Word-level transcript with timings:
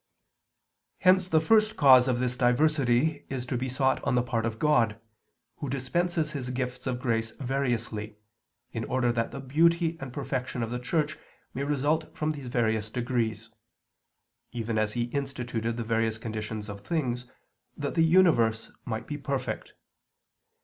Hence 1.01 1.29
the 1.29 1.39
first 1.39 1.77
cause 1.77 2.07
of 2.07 2.17
this 2.17 2.35
diversity 2.35 3.27
is 3.29 3.45
to 3.45 3.55
be 3.55 3.69
sought 3.69 4.03
on 4.03 4.15
the 4.15 4.23
part 4.23 4.47
of 4.47 4.57
God, 4.57 4.99
Who 5.57 5.69
dispenses 5.69 6.31
His 6.31 6.49
gifts 6.49 6.87
of 6.87 6.99
grace 6.99 7.33
variously, 7.33 8.15
in 8.71 8.83
order 8.85 9.11
that 9.11 9.29
the 9.29 9.39
beauty 9.39 9.97
and 9.99 10.11
perfection 10.11 10.63
of 10.63 10.71
the 10.71 10.79
Church 10.79 11.19
may 11.53 11.63
result 11.63 12.17
from 12.17 12.31
these 12.31 12.47
various 12.47 12.89
degrees; 12.89 13.51
even 14.51 14.79
as 14.79 14.93
He 14.93 15.03
instituted 15.03 15.77
the 15.77 15.83
various 15.83 16.17
conditions 16.17 16.67
of 16.67 16.79
things, 16.81 17.27
that 17.77 17.93
the 17.93 18.03
universe 18.03 18.71
might 18.85 19.05
be 19.05 19.19
perfect. 19.19 19.73